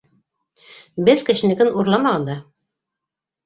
[1.11, 2.41] Беҙ кешенекен урламаған да.